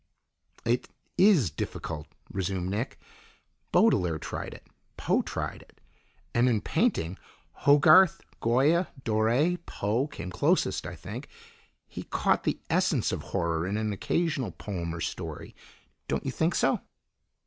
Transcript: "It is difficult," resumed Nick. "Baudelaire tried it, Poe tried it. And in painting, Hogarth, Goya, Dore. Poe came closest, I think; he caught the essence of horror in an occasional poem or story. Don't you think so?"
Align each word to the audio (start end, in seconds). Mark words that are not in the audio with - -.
"It 0.65 0.87
is 1.15 1.51
difficult," 1.51 2.07
resumed 2.31 2.71
Nick. 2.71 2.97
"Baudelaire 3.71 4.17
tried 4.17 4.55
it, 4.55 4.65
Poe 4.97 5.21
tried 5.21 5.61
it. 5.61 5.79
And 6.33 6.49
in 6.49 6.59
painting, 6.59 7.19
Hogarth, 7.51 8.19
Goya, 8.39 8.87
Dore. 9.03 9.57
Poe 9.67 10.07
came 10.07 10.31
closest, 10.31 10.87
I 10.87 10.95
think; 10.95 11.27
he 11.87 12.01
caught 12.01 12.45
the 12.45 12.59
essence 12.67 13.11
of 13.11 13.21
horror 13.21 13.67
in 13.67 13.77
an 13.77 13.93
occasional 13.93 14.49
poem 14.49 14.91
or 14.95 15.01
story. 15.01 15.55
Don't 16.07 16.25
you 16.25 16.31
think 16.31 16.55
so?" 16.55 16.81